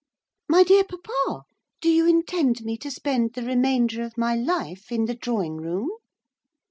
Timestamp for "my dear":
0.49-0.83